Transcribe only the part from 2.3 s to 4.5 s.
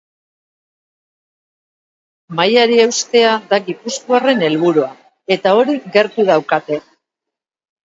Mailari eustea da gipuzkoarren